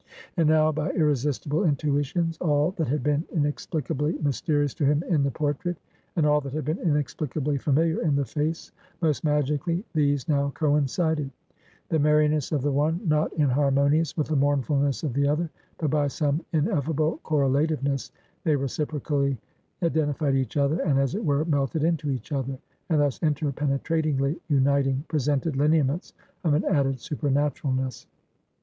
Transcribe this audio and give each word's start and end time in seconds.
And 0.35 0.49
now, 0.49 0.71
by 0.71 0.89
irresistible 0.93 1.63
intuitions, 1.63 2.35
all 2.39 2.71
that 2.71 2.87
had 2.87 3.03
been 3.03 3.23
inexplicably 3.35 4.17
mysterious 4.23 4.73
to 4.73 4.83
him 4.85 5.03
in 5.07 5.21
the 5.21 5.29
portrait, 5.29 5.77
and 6.15 6.25
all 6.25 6.41
that 6.41 6.53
had 6.53 6.65
been 6.65 6.79
inexplicably 6.79 7.59
familiar 7.59 8.01
in 8.01 8.15
the 8.15 8.25
face, 8.25 8.71
most 8.99 9.23
magically 9.23 9.85
these 9.93 10.27
now 10.27 10.49
coincided; 10.55 11.29
the 11.89 11.99
merriness 11.99 12.51
of 12.51 12.63
the 12.63 12.71
one 12.71 12.99
not 13.05 13.31
inharmonious 13.33 14.17
with 14.17 14.25
the 14.25 14.35
mournfulness 14.35 15.03
of 15.03 15.13
the 15.13 15.27
other, 15.27 15.51
but 15.77 15.91
by 15.91 16.07
some 16.07 16.43
ineffable 16.51 17.19
correlativeness, 17.23 18.11
they 18.43 18.55
reciprocally 18.55 19.37
identified 19.83 20.33
each 20.33 20.57
other, 20.57 20.79
and, 20.81 20.97
as 20.97 21.13
it 21.13 21.23
were, 21.23 21.45
melted 21.45 21.83
into 21.83 22.09
each 22.09 22.31
other, 22.31 22.57
and 22.89 22.99
thus 23.01 23.19
interpenetratingly 23.19 24.35
uniting, 24.49 25.05
presented 25.07 25.55
lineaments 25.55 26.13
of 26.43 26.55
an 26.55 26.65
added 26.65 26.99
supernaturalness. 26.99 28.07